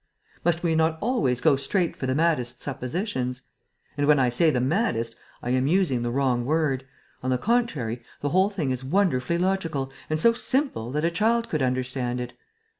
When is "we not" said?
0.63-0.97